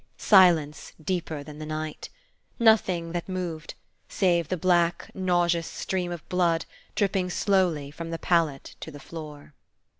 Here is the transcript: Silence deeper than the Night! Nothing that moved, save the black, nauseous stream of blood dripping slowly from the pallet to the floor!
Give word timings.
Silence 0.17 0.93
deeper 0.99 1.43
than 1.43 1.59
the 1.59 1.65
Night! 1.67 2.09
Nothing 2.57 3.11
that 3.11 3.29
moved, 3.29 3.75
save 4.09 4.47
the 4.49 4.57
black, 4.57 5.11
nauseous 5.13 5.67
stream 5.67 6.11
of 6.11 6.27
blood 6.27 6.65
dripping 6.95 7.29
slowly 7.29 7.91
from 7.91 8.09
the 8.09 8.17
pallet 8.17 8.75
to 8.79 8.89
the 8.89 8.99
floor! 8.99 9.53